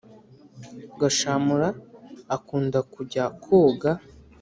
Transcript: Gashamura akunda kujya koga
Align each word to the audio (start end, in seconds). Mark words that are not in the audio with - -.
Gashamura 0.99 1.67
akunda 2.35 2.79
kujya 2.93 3.23
koga 3.43 3.91